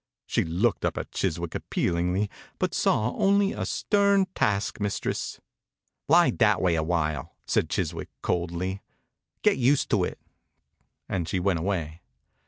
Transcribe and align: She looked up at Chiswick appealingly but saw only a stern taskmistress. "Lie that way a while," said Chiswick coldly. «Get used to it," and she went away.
She 0.25 0.43
looked 0.43 0.83
up 0.83 0.97
at 0.97 1.11
Chiswick 1.11 1.53
appealingly 1.53 2.27
but 2.57 2.73
saw 2.73 3.11
only 3.15 3.51
a 3.53 3.67
stern 3.67 4.25
taskmistress. 4.33 5.39
"Lie 6.07 6.31
that 6.39 6.59
way 6.59 6.73
a 6.73 6.81
while," 6.81 7.35
said 7.45 7.69
Chiswick 7.69 8.09
coldly. 8.23 8.81
«Get 9.43 9.57
used 9.59 9.91
to 9.91 10.03
it," 10.03 10.17
and 11.07 11.29
she 11.29 11.39
went 11.39 11.59
away. 11.59 12.01